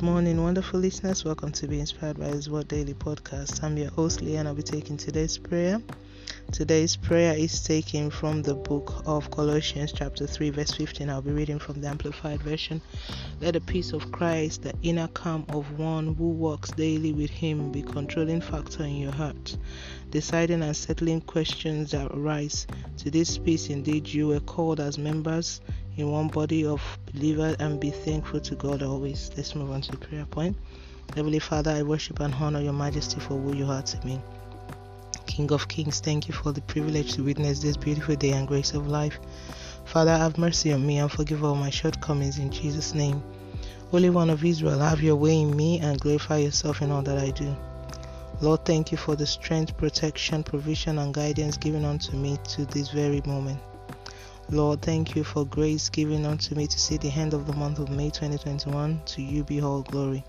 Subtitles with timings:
[0.00, 1.26] Good morning, wonderful listeners.
[1.26, 3.62] Welcome to Be Inspired by His Word Daily Podcast.
[3.62, 5.78] I'm your host, Leah, and I'll be taking today's prayer.
[6.52, 11.10] Today's prayer is taken from the book of Colossians, chapter 3, verse 15.
[11.10, 12.80] I'll be reading from the Amplified Version.
[13.42, 17.70] Let the peace of Christ, the inner calm of one who walks daily with Him,
[17.70, 19.58] be controlling factor in your heart,
[20.08, 22.66] deciding and settling questions that arise.
[22.96, 25.60] To this peace, indeed, you were called as members
[26.00, 26.82] in one body of
[27.12, 29.30] believers and be thankful to God always.
[29.36, 30.56] Let's move on to the prayer point.
[31.14, 34.20] Heavenly Father, I worship and honor your majesty for who you are to me.
[35.26, 38.74] King of Kings, thank you for the privilege to witness this beautiful day and grace
[38.74, 39.18] of life.
[39.84, 43.22] Father, have mercy on me and forgive all my shortcomings in Jesus' name.
[43.90, 47.18] Holy One of Israel, have your way in me and glorify yourself in all that
[47.18, 47.54] I do.
[48.40, 52.90] Lord, thank you for the strength, protection, provision, and guidance given unto me to this
[52.90, 53.60] very moment.
[54.52, 57.78] Lord, thank you for grace given unto me to see the end of the month
[57.78, 59.00] of May 2021.
[59.04, 60.24] To you be all glory.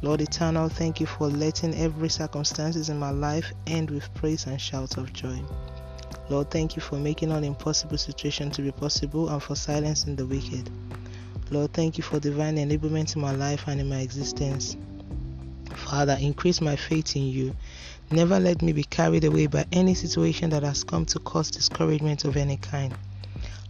[0.00, 4.58] Lord eternal, thank you for letting every circumstances in my life end with praise and
[4.58, 5.38] shouts of joy.
[6.30, 10.24] Lord, thank you for making all impossible situations to be possible and for silencing the
[10.24, 10.70] wicked.
[11.50, 14.78] Lord, thank you for divine enablement in my life and in my existence.
[15.74, 17.54] Father, increase my faith in you.
[18.10, 22.24] Never let me be carried away by any situation that has come to cause discouragement
[22.24, 22.94] of any kind.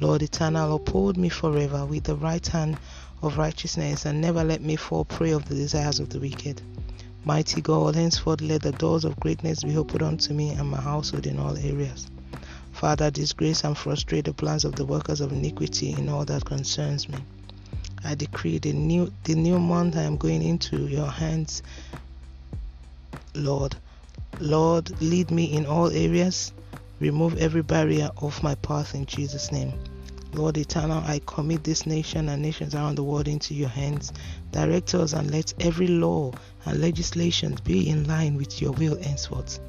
[0.00, 2.76] Lord eternal, uphold me forever with the right hand
[3.22, 6.60] of righteousness and never let me fall prey of the desires of the wicked.
[7.24, 11.26] Mighty God, henceforth let the doors of greatness be opened unto me and my household
[11.26, 12.06] in all areas.
[12.72, 17.08] Father, disgrace and frustrate the plans of the workers of iniquity in all that concerns
[17.08, 17.24] me.
[18.04, 21.62] I decree the new the new month I am going into your hands,
[23.34, 23.76] Lord.
[24.40, 26.52] Lord, lead me in all areas.
[27.00, 29.72] Remove every barrier off my path in Jesus' name.
[30.32, 34.12] Lord eternal, I commit this nation and nations around the world into your hands.
[34.50, 36.32] Direct us and let every law
[36.64, 39.60] and legislation be in line with your will henceforth.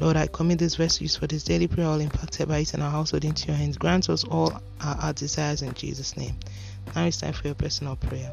[0.00, 2.90] Lord, I commit this verse for this daily prayer, all impacted by it in our
[2.90, 3.76] household into your hands.
[3.76, 6.36] Grant us all our, our desires in Jesus' name.
[6.94, 8.32] Now it's time for your personal prayer.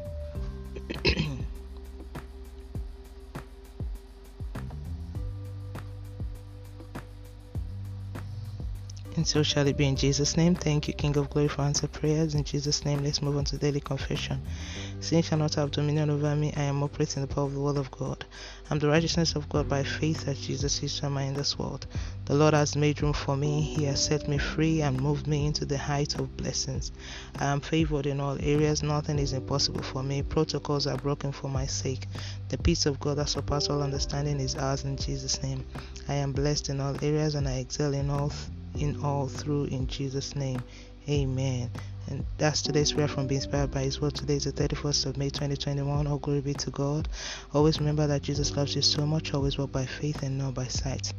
[9.16, 10.54] And so shall it be in Jesus' name.
[10.54, 12.34] Thank you, King of Glory, for answer prayers.
[12.34, 14.42] In Jesus' name, let's move on to daily confession.
[15.00, 16.52] Sin shall not have dominion over me.
[16.54, 18.26] I am operating the power of the word of God.
[18.68, 21.86] I'm the righteousness of God by faith that Jesus is my in this world.
[22.26, 23.62] The Lord has made room for me.
[23.62, 26.92] He has set me free and moved me into the height of blessings.
[27.38, 28.82] I am favored in all areas.
[28.82, 30.22] Nothing is impossible for me.
[30.24, 32.06] Protocols are broken for my sake.
[32.50, 35.64] The peace of God that surpasses all understanding is ours in Jesus' name.
[36.06, 38.30] I am blessed in all areas and I excel in all
[38.78, 40.62] in all through in Jesus' name.
[41.08, 41.70] Amen.
[42.08, 44.14] And that's today's prayer from Be Inspired by His Word.
[44.14, 46.06] Today is the 31st of May 2021.
[46.06, 47.08] All glory be to God.
[47.52, 49.34] Always remember that Jesus loves you so much.
[49.34, 51.12] Always walk by faith and not by sight.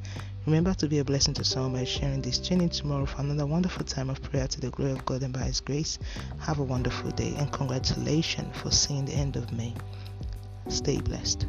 [0.45, 2.37] Remember to be a blessing to someone by sharing this.
[2.39, 5.33] Tune in tomorrow for another wonderful time of prayer to the glory of God and
[5.33, 5.99] by His grace.
[6.39, 9.73] Have a wonderful day and congratulations for seeing the end of May.
[10.69, 11.45] Stay blessed.